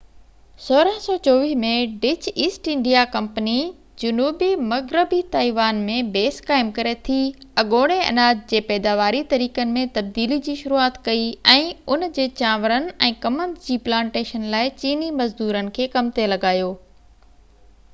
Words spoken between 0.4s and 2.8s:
1624 ۾ Dutch east